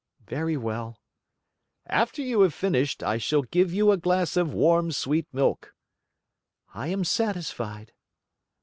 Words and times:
"Very 0.25 0.57
well." 0.57 0.97
"After 1.85 2.23
you 2.23 2.41
have 2.41 2.55
finished, 2.55 3.03
I 3.03 3.19
shall 3.19 3.43
give 3.43 3.71
you 3.71 3.91
a 3.91 3.97
glass 3.97 4.35
of 4.35 4.51
warm 4.51 4.91
sweet 4.91 5.27
milk." 5.31 5.75
"I 6.73 6.87
am 6.87 7.03
satisfied." 7.03 7.93